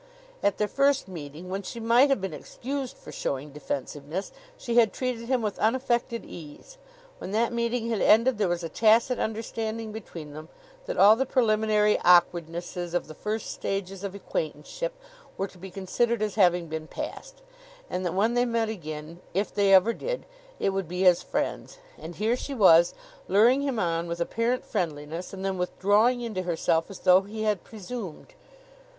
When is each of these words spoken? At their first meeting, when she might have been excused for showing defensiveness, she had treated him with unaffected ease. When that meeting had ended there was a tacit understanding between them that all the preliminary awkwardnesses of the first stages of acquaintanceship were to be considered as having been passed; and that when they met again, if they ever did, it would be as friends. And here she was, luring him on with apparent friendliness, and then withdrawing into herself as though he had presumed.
At 0.41 0.57
their 0.57 0.67
first 0.67 1.07
meeting, 1.07 1.47
when 1.47 1.61
she 1.61 1.79
might 1.79 2.09
have 2.09 2.19
been 2.19 2.33
excused 2.33 2.97
for 2.97 3.11
showing 3.11 3.51
defensiveness, 3.51 4.31
she 4.57 4.77
had 4.77 4.93
treated 4.93 5.27
him 5.27 5.43
with 5.43 5.59
unaffected 5.59 6.25
ease. 6.25 6.79
When 7.19 7.29
that 7.33 7.53
meeting 7.53 7.91
had 7.91 8.01
ended 8.01 8.39
there 8.39 8.47
was 8.49 8.63
a 8.63 8.67
tacit 8.67 9.19
understanding 9.19 9.91
between 9.91 10.33
them 10.33 10.49
that 10.87 10.97
all 10.97 11.15
the 11.15 11.27
preliminary 11.27 11.99
awkwardnesses 11.99 12.95
of 12.95 13.05
the 13.05 13.13
first 13.13 13.51
stages 13.51 14.03
of 14.03 14.15
acquaintanceship 14.15 14.97
were 15.37 15.47
to 15.47 15.59
be 15.59 15.69
considered 15.69 16.23
as 16.23 16.33
having 16.33 16.65
been 16.65 16.87
passed; 16.87 17.43
and 17.87 18.03
that 18.03 18.15
when 18.15 18.33
they 18.33 18.43
met 18.45 18.69
again, 18.69 19.21
if 19.35 19.53
they 19.53 19.71
ever 19.71 19.93
did, 19.93 20.25
it 20.59 20.71
would 20.71 20.87
be 20.87 21.05
as 21.05 21.21
friends. 21.21 21.77
And 21.99 22.15
here 22.15 22.35
she 22.35 22.55
was, 22.55 22.95
luring 23.27 23.61
him 23.61 23.77
on 23.77 24.07
with 24.07 24.19
apparent 24.19 24.65
friendliness, 24.65 25.31
and 25.31 25.45
then 25.45 25.59
withdrawing 25.59 26.21
into 26.21 26.41
herself 26.41 26.89
as 26.89 26.97
though 26.97 27.21
he 27.21 27.43
had 27.43 27.63
presumed. 27.63 28.33